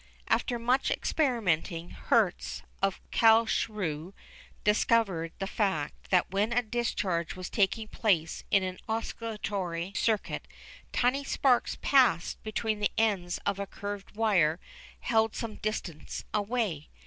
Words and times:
After 0.27 0.57
much 0.57 0.89
experimenting 0.89 1.91
Hertz, 1.91 2.63
of 2.81 2.99
Carlsruhe, 3.11 4.13
discovered 4.63 5.31
the 5.37 5.45
fact 5.45 6.09
that 6.09 6.31
when 6.31 6.51
a 6.51 6.63
discharge 6.63 7.35
was 7.35 7.51
taking 7.51 7.87
place 7.87 8.43
in 8.49 8.63
an 8.63 8.79
oscillatory 8.89 9.93
circuit 9.95 10.47
tiny 10.91 11.23
sparks 11.23 11.77
passed 11.83 12.41
between 12.41 12.79
the 12.79 12.89
ends 12.97 13.37
of 13.45 13.59
a 13.59 13.67
curved 13.67 14.15
wire 14.15 14.59
held 15.01 15.35
some 15.35 15.57
distance 15.57 16.25
away. 16.33 16.89